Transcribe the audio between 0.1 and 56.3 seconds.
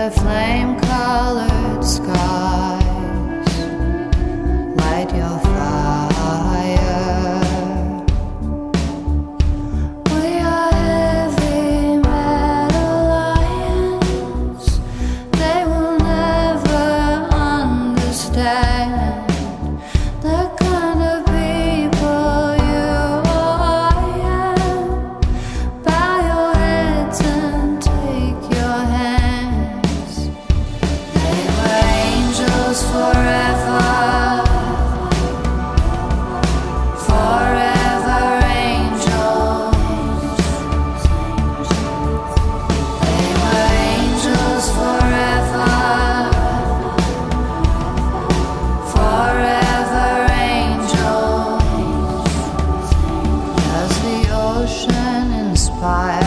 flame colored sky. fire.